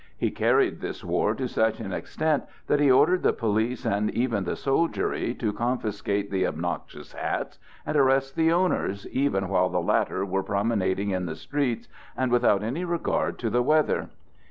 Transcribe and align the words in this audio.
He 0.17 0.31
carried 0.31 0.81
this 0.81 1.03
war 1.05 1.35
to 1.35 1.47
such 1.47 1.79
an 1.79 1.93
extent 1.93 2.45
that 2.65 2.79
he 2.79 2.89
ordered 2.89 3.21
the 3.21 3.33
police 3.33 3.85
and 3.85 4.09
even 4.09 4.45
the 4.45 4.55
soldiery 4.55 5.35
to 5.35 5.53
confiscate 5.53 6.31
the 6.31 6.47
obnoxious 6.47 7.13
hats 7.13 7.59
and 7.85 7.95
arrest 7.95 8.35
the 8.35 8.51
owners, 8.51 9.07
even 9.09 9.47
while 9.47 9.69
the 9.69 9.79
latter 9.79 10.25
were 10.25 10.41
promenading 10.41 11.11
in 11.11 11.27
the 11.27 11.35
streets, 11.35 11.87
and 12.17 12.31
without 12.31 12.63
any 12.63 12.83
regard 12.83 13.37
to 13.37 13.51
the 13.51 13.61
weather. 13.61 14.09